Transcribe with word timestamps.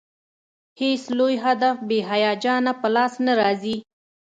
هېڅ 0.81 1.01
لوی 1.17 1.35
هدف 1.45 1.75
بې 1.87 1.99
هیجانه 2.09 2.71
په 2.81 2.87
لاس 2.95 3.13
نه 3.25 3.33
راځي. 3.39 3.75